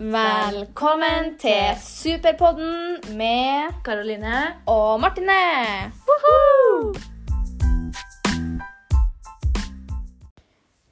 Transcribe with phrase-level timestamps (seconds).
[0.00, 4.56] Velkommen til Superpodden med Karoline.
[4.66, 5.92] og Martine.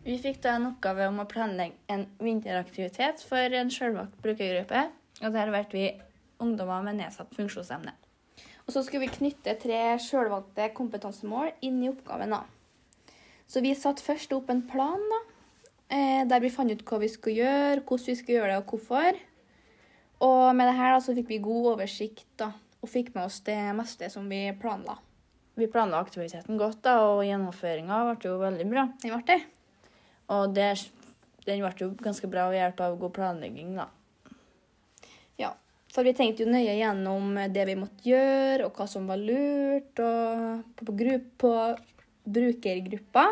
[0.05, 4.85] Vi fikk da en oppgave om å planlegge en vinteraktivitet for en selvvalgt brukergruppe.
[5.23, 5.89] Og der valgte vi
[6.45, 7.97] ungdommer med nedsatt funksjonsevne.
[8.67, 12.37] Og så skulle vi knytte tre sjølvalgte kompetansemål inn i oppgaven.
[12.37, 12.45] da.
[13.49, 15.25] Så vi satte først opp en plan da,
[15.89, 19.19] der vi fant ut hva vi skulle gjøre, hvordan vi skulle gjøre det og hvorfor.
[20.27, 22.51] Og med det her da, så fikk vi god oversikt da,
[22.83, 24.99] og fikk med oss det meste som vi planla.
[25.59, 28.85] Vi planla aktiviteten godt, da, og gjennomføringa ble jo veldig bra.
[29.03, 29.39] Den ble det.
[30.35, 30.69] Og det,
[31.47, 33.89] den ble jo ganske bra ved hjelp av god planlegging, da.
[35.39, 35.53] Ja,
[35.95, 40.03] for vi tenkte jo nøye gjennom det vi måtte gjøre, og hva som var lurt,
[40.03, 41.55] og på, på, på
[42.39, 43.29] brukergruppa.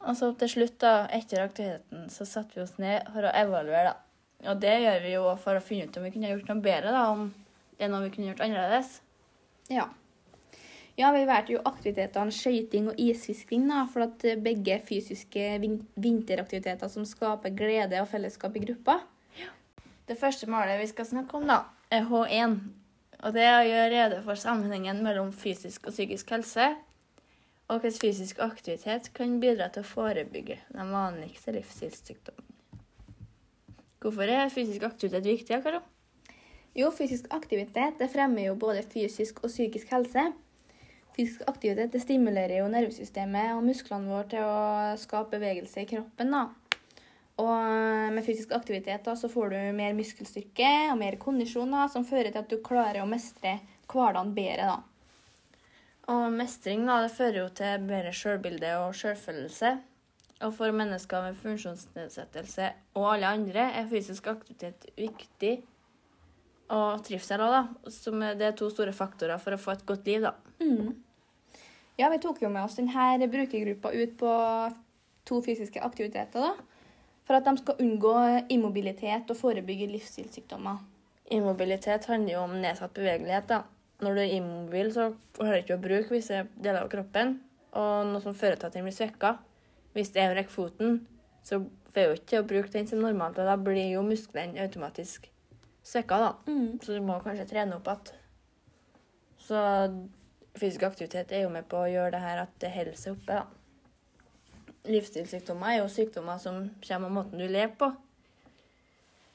[0.00, 3.92] Og så til slutt, da, etter aktiviteten, så satte vi oss ned for å evaluere,
[3.92, 4.50] da.
[4.50, 6.92] Og det gjør vi jo for å finne ut om vi kunne gjort noe bedre,
[6.96, 7.26] da, om
[7.76, 8.94] det er noe vi kunne gjort annerledes.
[9.68, 9.90] Ja.
[10.96, 15.78] Ja, vi valgte jo aktivitetene skøyting og isfisking, da, for at begge er fysiske vin
[16.00, 18.98] vinteraktiviteter som skaper glede og fellesskap i gruppa.
[20.08, 22.56] Det første målet vi skal snakke om, da, er H1.
[23.20, 26.72] Og det er å gjøre rede for sammenhengen mellom fysisk og psykisk helse,
[27.70, 32.46] og hvordan fysisk aktivitet kan bidra til å forebygge de vanligste livsstilssykdommene.
[34.00, 35.82] Hvorfor er fysisk aktivitet viktig, Karo?
[36.74, 40.24] Jo, fysisk aktivitet fremmer jo både fysisk og psykisk helse.
[41.14, 46.34] Fysisk aktivitet stimulerer jo nervesystemet og musklene våre til å skape bevegelse i kroppen.
[46.34, 46.48] da.
[47.40, 52.06] Og med fysisk aktivitet da, så får du mer muskelstyrke og mer kondisjon, da, som
[52.08, 54.74] fører til at du klarer å mestre hverdagen bedre.
[54.74, 54.89] da.
[56.10, 59.76] Og mestring da, det fører jo til bedre sjølbilde og sjølfølelse.
[60.40, 65.58] Og for mennesker med funksjonsnedsettelse og alle andre er fysisk aktivitet viktig.
[66.72, 67.90] Og trivsel òg, da.
[67.92, 70.32] Som det er to store faktorer for å få et godt liv, da.
[70.62, 70.94] Mm.
[72.00, 74.30] Ja, vi tok jo med oss denne brukergruppa ut på
[75.28, 76.40] to fysiske aktiviteter.
[76.40, 76.54] da,
[77.26, 78.14] For at de skal unngå
[78.48, 80.80] immobilitet og forebygge livsstilssykdommer.
[81.30, 83.46] Immobilitet handler jo om nedsatt bevegelighet.
[83.48, 83.62] da.
[84.00, 87.36] Når du er immobil, så klarer du ikke å bruke visse deler av kroppen,
[87.76, 89.34] og noe som fører til at den blir svekka.
[89.92, 91.02] Hvis det er å rekke foten,
[91.44, 91.60] så
[91.92, 95.28] får du ikke til å bruke den som normalt, og da blir jo musklene automatisk
[95.84, 96.32] svekka, da.
[96.48, 96.80] Mm.
[96.82, 98.16] Så du må kanskje trene opp igjen.
[99.40, 99.60] Så
[100.60, 103.40] fysisk aktivitet er jo med på å gjøre det her at det holder seg oppe,
[103.40, 103.46] da.
[104.90, 107.90] Livsstilssykdommer er jo sykdommer som kommer av måten du lever på.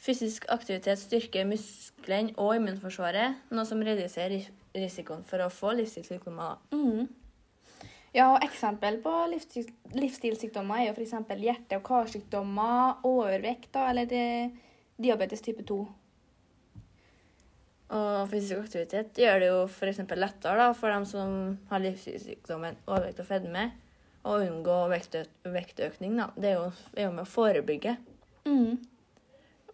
[0.01, 4.43] Fysisk aktivitet styrker musklene og immunforsvaret, noe som reduserer
[4.75, 6.59] risikoen for å få livsstilssykdommer.
[6.75, 7.07] Mm.
[8.15, 11.15] Ja, og Eksempel på livsstil livsstilssykdommer er jo f.eks.
[11.41, 14.53] hjerte- og karsykdommer, overvekt da, eller eh,
[15.01, 15.79] diabetes type 2.
[17.95, 19.99] Og fysisk aktivitet gjør det jo f.eks.
[20.15, 21.35] lettere da, for dem som
[21.69, 23.67] har livsstilssykdommen overvekt og fedme,
[24.25, 26.15] å unngå vektø vektøkning.
[26.17, 26.31] Da.
[26.39, 27.97] Det er jo, er jo med å forebygge.
[28.47, 28.79] Mm.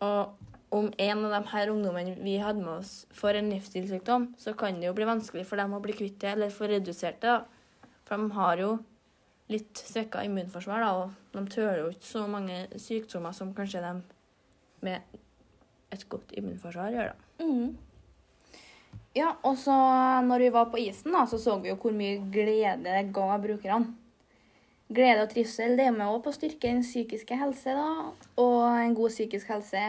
[0.02, 0.38] Og
[0.72, 4.80] om en av de her ungdommene vi hadde med oss får en livsstilssykdom, så kan
[4.80, 7.42] det jo bli vanskelig for dem å bli kvitt det, eller få redusert det.
[8.08, 8.72] For de har jo
[9.52, 13.94] litt svekka immunforsvar, da, og de tøler jo ikke så mange sykdommer som kanskje de
[14.88, 15.18] med
[15.92, 17.12] et godt immunforsvar gjør.
[17.12, 17.46] da.
[17.46, 17.76] Mm.
[19.16, 19.76] Ja, og så
[20.24, 23.36] når vi var på isen, da, så så vi jo hvor mye glede det ga
[23.44, 23.98] brukerne.
[24.92, 28.12] Glede og trivsel det er med på å styrke den psykiske helse, da.
[28.44, 29.84] Og en god psykisk helse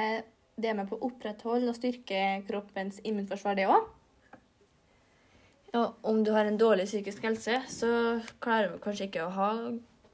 [0.61, 3.89] det er med på å opprettholde og styrke kroppens immunforsvar, det òg.
[5.73, 7.93] Og om du har en dårlig psykisk helse, så
[8.45, 9.51] klarer du kanskje ikke å ha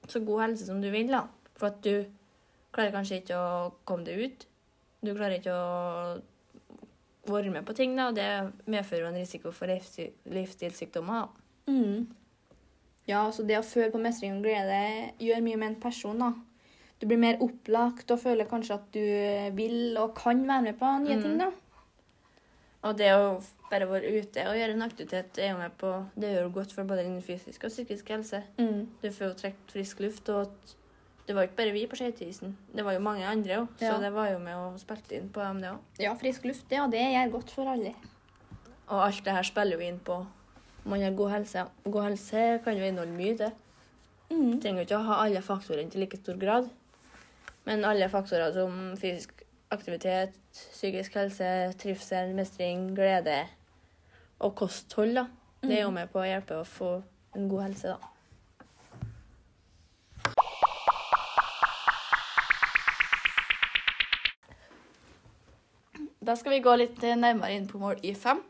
[0.08, 1.10] så god helse som du vil.
[1.10, 1.24] da.
[1.58, 2.06] For at du
[2.72, 4.46] klarer kanskje ikke å komme deg ut.
[5.02, 6.22] Du klarer ikke å
[7.28, 8.28] være med på ting, da, og det
[8.70, 11.28] medfører en risiko for livsstilssykdommer.
[11.68, 12.06] Mm.
[13.08, 16.32] Ja, så det å føle på mestring og glede gjør mye med en person, da.
[17.00, 20.90] Du blir mer opplagt og føler kanskje at du vil og kan være med på
[21.04, 21.22] nye Mm.
[21.22, 21.50] ting, da.
[22.84, 26.30] Og det å bare være ute og gjøre en aktivitet er jo med på, det
[26.34, 28.42] gjør jo godt for både din fysiske og psykiske helse.
[28.58, 28.86] Mm.
[29.02, 30.50] Du får jo trukket frisk luft, og
[31.26, 32.54] det var ikke bare vi på skøyteisen.
[32.74, 33.92] Det var jo mange andre òg, Ja.
[33.94, 35.78] så det var jo med å spille inn på dem, det òg.
[35.98, 37.94] Ja, frisk luft, ja, det gjør godt for alle.
[38.88, 40.26] Og alt det her spiller jo inn på
[40.88, 41.64] man har god helse.
[41.84, 43.52] God helse kan jo inneholde mye, det.
[44.30, 44.60] Mm.
[44.60, 46.68] Trenger ikke å ha alle faktorene til like stor grad.
[47.68, 51.48] Men alle faktorer som fysisk aktivitet, psykisk helse,
[51.80, 53.42] trivsel, mestring, glede
[54.40, 55.26] og kosthold, da.
[55.62, 56.92] Det er jo med på å hjelpe å få
[57.36, 57.98] en god helse, da.
[66.28, 68.40] Da skal vi gå litt nærmere inn på mål Y5.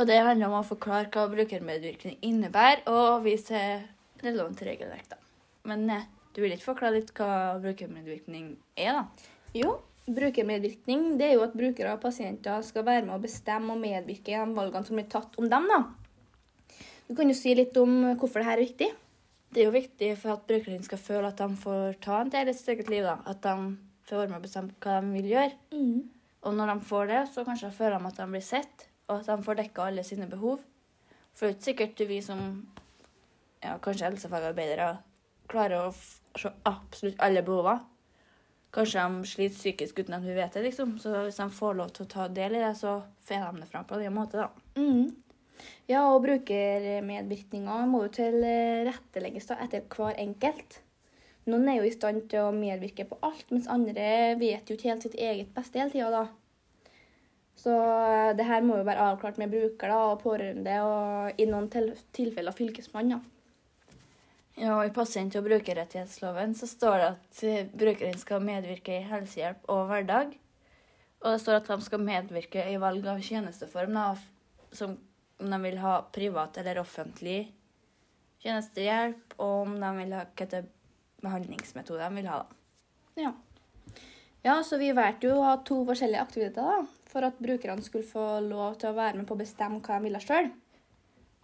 [0.00, 3.60] Og det handler om å forklare hva brukermedvirkning innebærer, og vise
[4.22, 5.10] relevant regelverk.
[5.10, 5.18] da.
[5.68, 9.30] Men eh, du vil ikke forklare litt hva brukermedvirkning er, da?
[9.52, 9.74] Jo,
[10.08, 14.32] brukermedvirkning det er jo at brukere og pasienter skal være med å bestemme og medvirke
[14.32, 15.68] i de valgene som blir tatt om dem.
[15.68, 15.82] da.
[17.10, 18.90] Du kan jo si litt om hvorfor dette er viktig.
[19.50, 22.48] Det er jo viktig for at brukerne skal føle at de får ta en del
[22.48, 23.04] i sitt eget liv.
[23.04, 23.18] da.
[23.26, 23.76] At de
[24.08, 25.56] får være med å bestemme hva de vil gjøre.
[26.46, 29.28] Og når de får det, så kanskje føler de at de blir sett, og at
[29.28, 30.62] de får dekka alle sine behov.
[31.34, 32.42] For det er ikke sikkert vi som
[33.60, 34.90] ja, kanskje helsefagarbeidere
[35.50, 35.94] klarer å
[36.38, 37.86] se absolutt alle behovene.
[38.70, 40.94] Kanskje de sliter psykisk uten at vi vet det, liksom.
[41.02, 43.70] Så hvis de får lov til å ta del i det, så får de det
[43.72, 44.78] fram på den måten, da.
[44.78, 45.10] Mm.
[45.90, 50.78] Ja, og brukermedvirkninga må jo tilrettelegges da, etter hver enkelt.
[51.50, 54.92] Noen er jo i stand til å medvirke på alt, mens andre vet jo ikke
[54.92, 56.10] helt sitt eget beste hele tida.
[56.14, 56.39] da.
[57.60, 61.48] Så eh, det her må jo være avklart med bruker da, og pårørende, og i
[61.50, 61.68] noen
[62.16, 63.16] tilfeller fylkesmann.
[63.16, 63.20] Ja.
[64.60, 69.06] Ja, og I pasient- og brukerrettighetsloven så står det at eh, brukeren skal medvirke i
[69.08, 70.34] helsehjelp og hverdag.
[71.20, 74.10] Og det står at de skal medvirke i valg av tjenesteform, da,
[74.76, 74.96] som
[75.40, 77.38] om de vil ha privat eller offentlig
[78.40, 80.68] tjenestehjelp, og om de vil ha hvilken
[81.20, 82.40] behandlingsmetode de vil ha.
[82.40, 83.20] da.
[83.20, 83.32] Ja.
[84.42, 86.78] Ja, så vi valgte jo å ha to forskjellige aktiviteter da,
[87.10, 90.08] for at brukerne skulle få lov til å være med på å bestemme hva de
[90.08, 90.48] ville sjøl.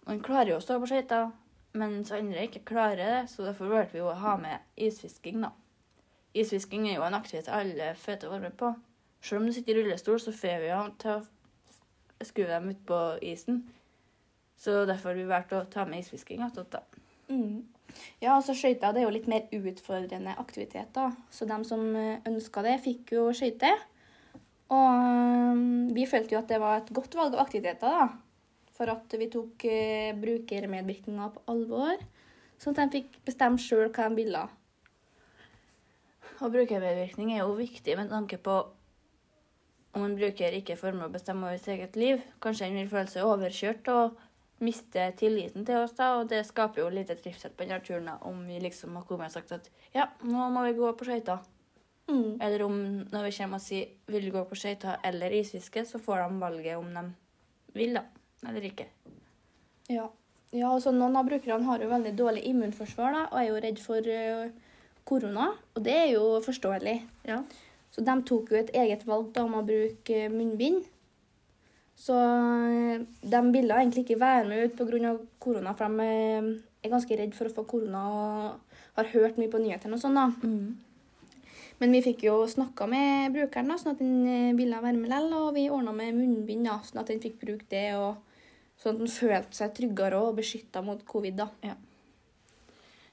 [0.07, 1.29] Man klarer jo å stå på skøyter,
[1.77, 5.51] mens andre ikke klarer det, så derfor valgte vi jo å ha med isfisking, da.
[6.37, 8.71] Isfisking er jo en aktivitet alle får til å være med på.
[9.21, 12.83] Selv om du sitter i rullestol, så får vi jo til å skue dem ut
[12.87, 13.65] på isen.
[14.57, 17.03] Så derfor har vi valgt å ta med isfisking attåt, da.
[17.29, 17.65] Mm.
[18.21, 21.11] Ja, altså skøyter er jo litt mer utfordrende aktivitet, da.
[21.33, 23.79] Så de som ønska det, fikk jo skøyter.
[24.73, 28.07] Og vi følte jo at det var et godt valg av aktiviteter, da.
[28.77, 32.01] For at vi tok uh, brukermedvirkninga på alvor.
[32.61, 34.43] Sånn at de fikk bestemme sjøl hva de ville.
[36.37, 38.59] Og brukermedvirkning er jo viktig med tanke på
[39.97, 42.21] om en bruker ikke får med å bestemme over sitt eget liv.
[42.43, 44.19] Kanskje en vil føle seg overkjørt og
[44.63, 48.17] miste tilliten til oss, da, og det skaper jo lite trivsel på denne turen da,
[48.25, 51.43] om vi liksom har kommet og sagt at ja, nå må vi gå på skøyter.
[52.07, 52.37] Mm.
[52.41, 52.77] Eller om
[53.11, 56.41] når vi kommer og sier vil du gå på skøyter eller isfiske, så får de
[56.41, 57.03] valget om de
[57.77, 58.05] vil, da,
[58.47, 58.87] eller ikke.
[59.91, 60.07] Ja.
[60.51, 63.81] ja, altså noen av brukerne har jo veldig dårlig immunforsvar da, og er jo redd
[63.83, 64.75] for uh,
[65.07, 65.51] korona.
[65.75, 66.97] Og det er jo forståelig.
[67.27, 67.41] Ja.
[67.93, 70.87] Så de tok jo et eget valg da, om å bruke munnbind.
[71.97, 75.15] Så eh, de ville egentlig ikke være med ut pga.
[75.39, 76.51] korona, for de eh,
[76.83, 80.19] er ganske redd for å få korona og har hørt mye på nyhetene og sånn.
[80.19, 80.27] da.
[81.77, 85.09] Men vi fikk jo snakka med brukeren, da, sånn at den eh, ville være med
[85.09, 85.35] likevel.
[85.41, 87.89] Og vi ordna med munnbind, da, sånn at den fikk bruke det.
[87.97, 88.23] og
[88.77, 91.41] Sånn at den følte seg tryggere og beskytta mot covid.
[91.41, 91.73] da.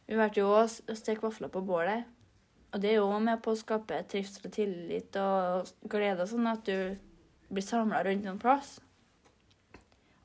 [0.05, 2.05] Vi valgte jo å steke vafler på bålet.
[2.75, 6.67] Og det er jo med på å skape trivsel og tillit og glede, sånn at
[6.67, 6.97] du
[7.55, 8.77] blir samla rundt en plass.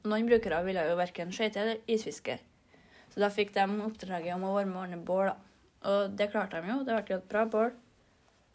[0.04, 2.40] Og noen brukere ville jo verken skøyte eller isfiske.
[3.10, 5.32] Så da fikk de oppdraget om å varme og ordne bål.
[5.32, 5.36] da.
[5.90, 6.82] Og det klarte de jo.
[6.84, 7.72] Det ble jo et bra bål.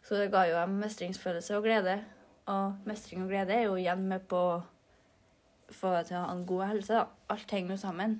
[0.05, 1.99] Så det ga jo dem mestringsfølelse og glede.
[2.51, 4.63] Og mestring og glede er jo igjen med på å
[5.73, 6.93] få deg til å ha en god helse.
[6.93, 7.05] da.
[7.33, 8.19] Alt henger jo sammen.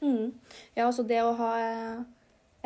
[0.00, 0.32] Mm.
[0.76, 2.02] Ja, altså det å ha eh,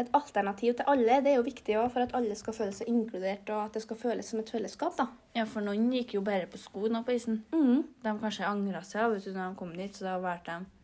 [0.01, 2.89] et alternativ til alle, det er jo viktig også for at alle skal føle seg
[2.91, 5.07] inkludert, og at det skal føles som et fellesskap, da.
[5.39, 7.45] Ja, for noen gikk jo bare på sko nå på isen.
[7.55, 7.85] Mm.
[8.03, 10.75] De kanskje angra seg vet du, når de kom dit, så da valgte de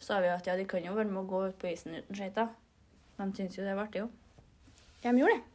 [0.00, 2.16] sa vi at ja, de kan jo være med å gå ut på isen uten
[2.16, 2.48] skøyter.
[3.18, 4.08] De syntes jo det var artig, jo.
[5.04, 5.46] Ja, de gjorde det.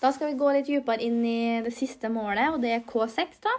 [0.00, 3.42] Da skal vi gå litt dypere inn i det siste målet, og det er K6.
[3.44, 3.52] da.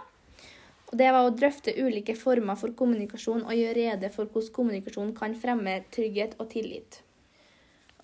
[0.92, 5.14] Og Det var å drøfte ulike former for kommunikasjon og gjøre rede for hvordan kommunikasjon
[5.16, 7.00] kan fremme trygghet og tillit.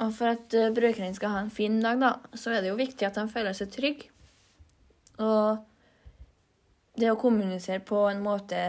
[0.00, 2.78] Og for at uh, brukerne skal ha en fin dag, da, så er det jo
[2.78, 4.08] viktig at de føler seg trygge.
[5.18, 5.58] Og
[6.98, 8.62] det å kommunisere på en måte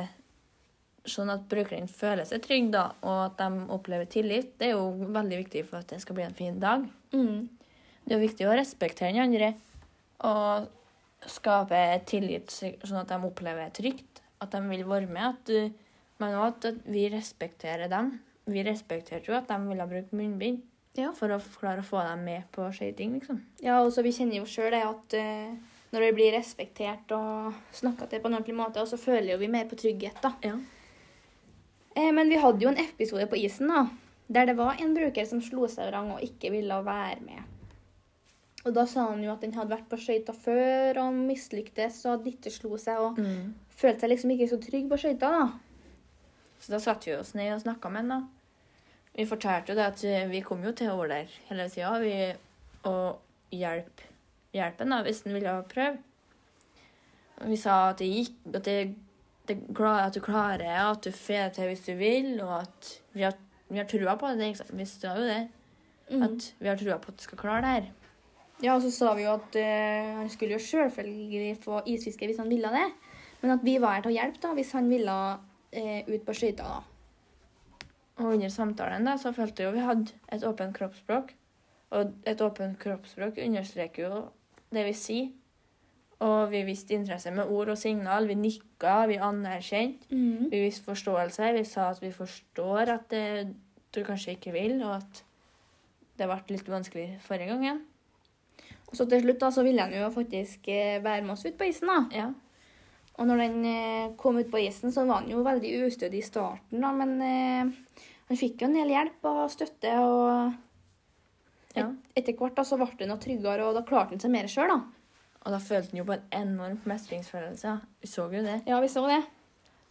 [1.10, 5.08] sånn at brukeren føler seg trygg, da, og at de opplever tillit, det er jo
[5.16, 6.84] veldig viktig for at det skal bli en fin dag.
[7.16, 7.48] Mm.
[8.04, 9.54] Det er jo viktig å respektere den andre
[10.28, 10.68] og
[11.28, 14.22] skape tillit sånn at de opplever det trygt.
[14.40, 15.36] At de vil være med.
[15.36, 15.72] At, du,
[16.22, 18.14] men også at vi respekterer dem.
[18.50, 20.64] Vi respekterte jo at de ville bruke munnbind
[20.98, 21.12] Ja.
[21.16, 23.44] for å klare å få dem med på skøyting, liksom.
[23.62, 25.54] Ja, og så vi kjenner jo sjøl det at uh,
[25.94, 29.52] når vi blir respektert og snakka til på en ordentlig måte, så føler jo vi
[29.52, 30.34] mer på trygghet, da.
[30.44, 30.56] Ja.
[31.96, 33.86] Eh, men vi hadde jo en episode på isen da,
[34.30, 37.46] der det var en bruker som slo seg vrang og ikke ville være med.
[38.70, 42.28] Og da sa han jo at den hadde vært på skøyter før og mislyktes og
[42.30, 43.54] ikke slo seg og Mm.
[43.80, 45.48] følte seg liksom ikke så trygg på skøyter, da.
[46.60, 48.20] Så da satte vi oss ned og snakka med han, da.
[49.16, 51.96] Vi fortalte jo det at eh, vi kom jo til å være der hele tida,
[52.04, 52.14] vi,
[52.86, 53.20] og
[53.52, 54.06] hjelpe
[54.54, 55.98] hjelpe han da, hvis han ville prøve.
[57.50, 58.96] Vi sa at det gikk, at, det,
[59.48, 63.24] det, at du klarer at du får det til hvis du vil, og at vi
[63.24, 63.36] har,
[63.70, 64.52] vi har trua på det.
[64.74, 65.48] Vi sa jo det,
[66.10, 66.24] Mm.
[66.26, 67.90] at vi har trua på at du skal klare det her.
[68.60, 72.42] Ja, og så sa vi jo at uh, han skulle jo selvfølgelig få isfiske hvis
[72.42, 72.88] han ville det.
[73.42, 76.36] Men at vi var her til å hjelpe da, hvis han ville uh, ut på
[76.36, 76.68] skøyta.
[76.68, 76.82] da.
[78.20, 81.32] Og under samtalen da, så følte jeg jo vi hadde et åpent kroppsspråk.
[81.96, 84.24] Og et åpent kroppsspråk understreker jo
[84.75, 85.30] det vi sier.
[86.20, 88.28] Og vi viste interesse med ord og signal.
[88.28, 90.10] Vi nikka, vi anerkjente.
[90.12, 90.50] Mm.
[90.51, 91.54] Vi viste forståelse.
[91.56, 93.54] Vi sa at vi forstår at det,
[93.96, 95.24] du kanskje ikke vil, og at
[96.20, 97.86] det ble litt vanskelig forrige gangen.
[98.89, 101.58] Og så til slutt da, så ville han jo faktisk eh, være med oss ut
[101.58, 101.91] på isen.
[101.91, 102.00] da.
[102.15, 102.29] Ja.
[103.19, 106.25] Og når den eh, kom ut på isen, så var han jo veldig ustødig i
[106.25, 109.96] starten, da, men eh, han fikk jo en del hjelp og støtte.
[110.01, 110.53] og
[111.74, 111.89] et, ja.
[112.17, 114.74] Etter hvert da, så ble det noe tryggere, og da klarte han seg mer sjøl.
[115.39, 117.75] Og da følte han jo på en enorm mestringsfølelse.
[118.01, 118.62] Vi så jo det.
[118.67, 119.22] Ja, vi så det.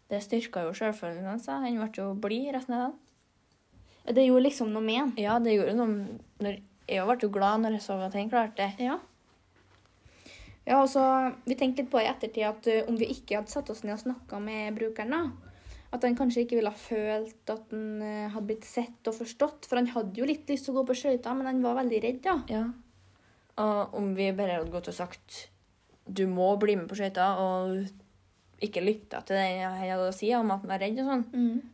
[0.09, 1.49] Det styrka jo sjølfølelsen hans.
[1.53, 2.99] Han ble jo blid resten av dagen.
[4.17, 5.13] Det gjorde liksom noe med han.
[5.21, 8.65] Ja, det gjorde noe når Jeg ble jo glad når jeg så at han klarte
[8.65, 8.89] det.
[8.89, 8.99] Ja.
[10.69, 11.03] Ja, og så
[11.49, 13.97] Vi tenkte litt på i ettertid at eh, om vi ikke hadde satt oss ned
[13.97, 15.53] og snakka med brukeren, da,
[15.97, 19.69] at han kanskje ikke ville ha følt at han eh, hadde blitt sett og forstått.
[19.69, 22.03] For han hadde jo litt lyst til å gå på skøyter, men han var veldig
[22.05, 22.37] redd, da.
[22.53, 22.67] Ja.
[23.59, 25.47] Og om vi bare hadde gått og sagt
[26.09, 30.31] du må bli med på skøyter, og ikke lytta til det jeg hadde å si
[30.35, 31.25] om at han var redd og sånn,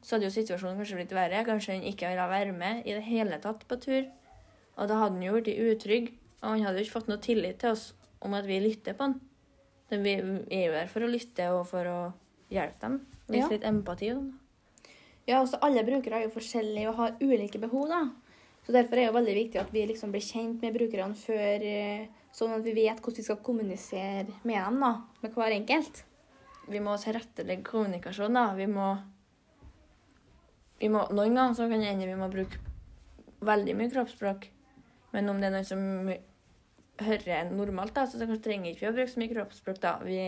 [0.03, 1.45] så hadde jo situasjonen kanskje blitt verre.
[1.47, 4.03] Kanskje han ikke ville være med i det hele tatt på tur.
[4.77, 6.13] Og da hadde han jo blitt utrygg,
[6.43, 7.93] og han hadde jo ikke fått noe tillit til oss
[8.25, 9.21] om at vi lytter på han.
[9.91, 10.15] Men vi
[10.57, 11.99] er jo her for å lytte og for å
[12.51, 13.07] hjelpe dem.
[13.29, 13.49] Vise Ja.
[13.49, 14.11] litt empati.
[14.11, 14.33] sånn.
[15.27, 17.89] Ja, også Alle brukere er jo forskjellige og har ulike behov.
[17.89, 18.11] da.
[18.67, 21.63] Så Derfor er det jo veldig viktig at vi liksom blir kjent med brukerne før,
[21.63, 24.81] eh, sånn at vi vet hvordan vi skal kommunisere med dem.
[24.81, 26.03] da, Med hver enkelt.
[26.69, 28.55] Vi må tilrettelegge kommunikasjon, da.
[28.55, 29.03] Vi må,
[30.81, 32.59] vi må Noen ganger så kan det hende vi må bruke
[33.43, 34.49] veldig mye kroppsspråk.
[35.15, 35.85] Men om det er noen som
[37.05, 39.97] hører normalt, da, så kanskje trenger ikke vi å bruke så mye kroppsspråk, da.
[40.07, 40.19] Vi,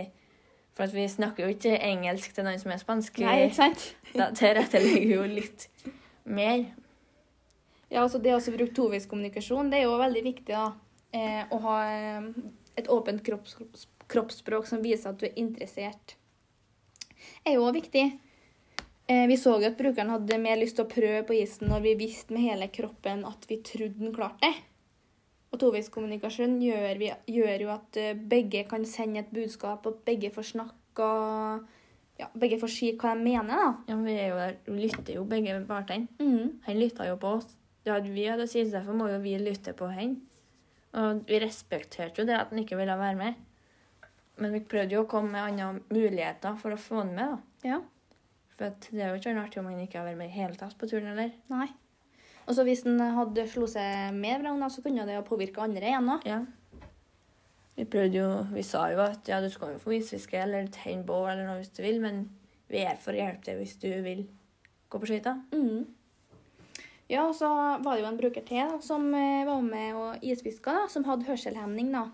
[0.76, 3.22] for vi snakker jo ikke engelsk til noen som er spansk.
[3.26, 3.86] Nei, ikke sant?
[4.14, 5.68] Da tilrettelegger jo litt
[6.26, 6.66] mer.
[7.86, 10.54] Ja, altså Det å bruke bruke toveiskommunikasjon det er jo veldig viktig.
[10.54, 10.72] da.
[11.14, 12.30] Eh, å ha eh,
[12.76, 13.56] et åpent kropps,
[14.10, 16.16] kroppsspråk som viser at du er interessert.
[17.46, 18.06] er jo også viktig.
[19.06, 21.84] Eh, vi så jo at brukeren hadde mer lyst til å prøve på isen når
[21.84, 24.54] vi visste med hele kroppen at vi trodde den klarte det.
[25.54, 30.32] Og toveiskommunikasjon gjør, vi, gjør jo at eh, begge kan sende et budskap, og begge
[30.34, 31.66] får snakke og
[32.16, 33.52] ja, begge får si hva de mener.
[33.52, 33.68] da.
[33.90, 36.08] Ja, men vi er jo der, vi lytter jo begge partene.
[36.20, 36.62] Mm.
[36.66, 37.56] Han lytta jo på oss.
[37.84, 40.16] Det hadde vi hadde sagt, derfor må jo vi lytte på han.
[40.96, 43.42] Og vi respekterte jo det at han ikke ville være med.
[44.40, 47.36] Men vi prøvde jo å komme med andre muligheter for å få han med.
[47.36, 47.68] da.
[47.68, 47.82] Ja.
[48.56, 50.76] For det er jo ikke artig om han ikke har vært med i hele tatt
[50.80, 51.12] på turen.
[51.12, 51.36] eller?
[51.52, 51.68] Nei.
[52.46, 56.12] Og så hvis den hadde slo seg med hverandre, så kunne det påvirke andre igjen
[56.14, 56.26] òg.
[56.28, 56.40] Ja.
[57.76, 61.04] Vi prøvde jo, vi sa jo at ja, du skal jo få isfiske eller tenne
[61.04, 62.22] bål eller noe hvis du vil, men
[62.72, 64.22] vi er for å hjelpe deg hvis du vil
[64.88, 65.42] gå på skøyter.
[65.52, 65.84] Mm.
[67.10, 67.48] Ja, og så
[67.82, 71.28] var det jo en bruker til som eh, var med og isfiska, da, som hadde
[71.28, 71.92] hørselhemning.
[71.94, 72.08] da.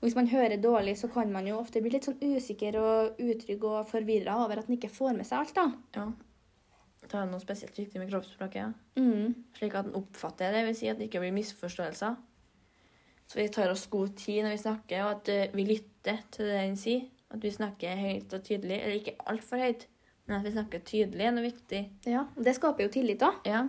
[0.00, 3.22] Og Hvis man hører dårlig, så kan man jo ofte bli litt sånn usikker og
[3.22, 5.54] utrygg og forvirra over at man ikke får med seg alt.
[5.56, 5.66] da.
[5.96, 6.08] Ja.
[7.12, 8.54] Er noe spesielt viktig med kroppsspråket.
[8.62, 8.68] ja.
[8.96, 9.34] Mm.
[9.58, 12.14] Slik at den oppfatter det, vil si at det ikke blir misforståelser.
[13.28, 16.48] Så vi tar oss god tid når vi snakker, og at eh, vi lytter til
[16.48, 17.04] det den sier.
[17.32, 19.86] At vi snakker høyt og tydelig, eller ikke altfor høyt,
[20.26, 21.82] men at vi snakker tydelig er noe viktig.
[22.06, 23.32] Ja, Det skaper jo tillit, da.
[23.48, 23.62] Ja.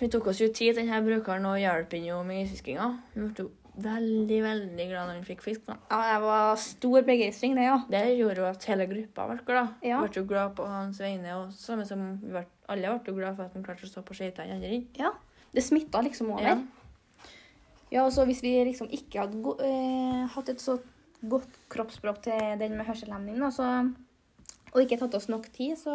[0.00, 2.88] Vi tok oss jo tid, denne brukeren, og hjalp ham jo med isfiskinga.
[3.14, 3.48] Hun ble
[3.82, 5.66] veldig, veldig glad når hun fikk fisk.
[5.66, 5.76] da.
[5.90, 7.76] Ja, Det var stor begeistring, det, ja.
[7.90, 9.74] Det gjorde jo at hele gruppa ble glad.
[9.84, 10.00] Ja.
[10.00, 13.36] Ble jo glad på hans vegne, og samme som vi ble, alle ble jo glad
[13.36, 15.12] for at han klarte å stå på skøyter i andre ja.
[15.52, 16.42] Det smitta liksom over.
[16.42, 16.58] Ja.
[17.92, 20.80] Ja, og så Hvis vi liksom ikke hadde eh, hatt et så
[21.22, 25.94] godt kroppsspråk til den med hørselshemning, og ikke tatt oss nok tid, så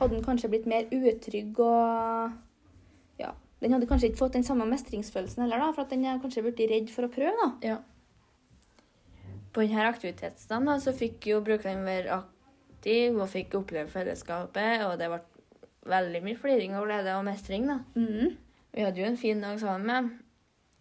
[0.00, 2.34] hadde den kanskje blitt mer utrygg og
[3.60, 6.44] den hadde kanskje ikke fått den samme mestringsfølelsen heller, da, for at den er kanskje
[6.46, 7.34] blitt redd for å prøve.
[7.40, 7.74] da.
[7.74, 7.78] Ja.
[9.50, 14.96] På denne aktivitetsdagen da, så fikk jo brukeren være aktiv og fikk oppleve fellesskapet, og
[15.00, 15.20] det ble
[15.90, 17.68] veldig mye fliring og glede og mestring.
[17.68, 17.80] da.
[17.94, 18.36] Mm.
[18.70, 20.10] Vi hadde jo en fin dag sammen med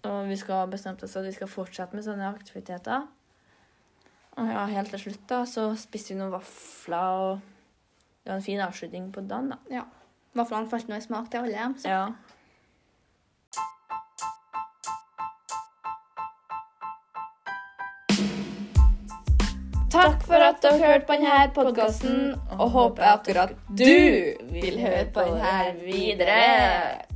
[0.07, 3.07] og vi skal bestemte oss at vi skal fortsette med sånne aktiviteter.
[4.39, 7.41] Og ja, helt til slutt da, så spiste vi noen vafler, og
[8.23, 9.51] det var en fin avslutning på dagen.
[9.51, 9.59] da.
[9.73, 9.83] Ja.
[10.37, 11.75] Vaflene falt nå i smak til alle dem.
[11.81, 11.91] Så.
[11.91, 12.28] Ja.
[19.99, 22.19] Takk for at du har hørt på denne podkasten,
[22.55, 23.97] og håper jeg akkurat du
[24.53, 27.08] vil høre på denne videre.